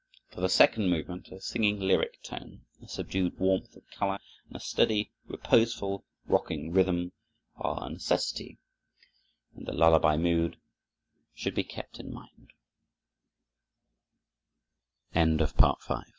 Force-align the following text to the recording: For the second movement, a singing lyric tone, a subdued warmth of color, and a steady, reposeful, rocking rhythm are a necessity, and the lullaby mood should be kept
For 0.29 0.41
the 0.41 0.49
second 0.49 0.89
movement, 0.89 1.27
a 1.27 1.39
singing 1.39 1.79
lyric 1.79 2.23
tone, 2.23 2.65
a 2.81 2.87
subdued 2.87 3.37
warmth 3.37 3.75
of 3.75 3.87
color, 3.91 4.17
and 4.47 4.55
a 4.55 4.59
steady, 4.59 5.11
reposeful, 5.27 6.07
rocking 6.25 6.71
rhythm 6.73 7.11
are 7.55 7.85
a 7.85 7.89
necessity, 7.91 8.57
and 9.53 9.67
the 9.67 9.73
lullaby 9.73 10.17
mood 10.17 10.57
should 11.35 11.53
be 11.53 11.63
kept 11.63 12.01